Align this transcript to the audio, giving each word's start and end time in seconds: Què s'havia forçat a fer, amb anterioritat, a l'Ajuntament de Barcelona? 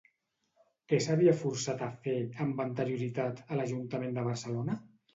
Què 0.93 0.99
s'havia 1.07 1.35
forçat 1.43 1.85
a 1.89 1.91
fer, 2.07 2.17
amb 2.49 2.65
anterioritat, 2.67 3.47
a 3.49 3.63
l'Ajuntament 3.63 4.21
de 4.21 4.29
Barcelona? 4.33 4.85